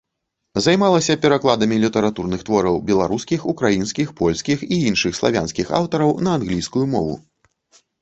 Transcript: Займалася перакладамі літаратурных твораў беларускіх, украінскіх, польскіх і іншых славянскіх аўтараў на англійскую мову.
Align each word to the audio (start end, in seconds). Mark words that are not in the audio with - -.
Займалася 0.65 1.15
перакладамі 1.25 1.77
літаратурных 1.83 2.41
твораў 2.49 2.81
беларускіх, 2.89 3.47
украінскіх, 3.55 4.07
польскіх 4.23 4.67
і 4.73 4.83
іншых 4.89 5.13
славянскіх 5.21 5.67
аўтараў 5.85 6.19
на 6.27 6.39
англійскую 6.41 6.85
мову. 6.99 7.13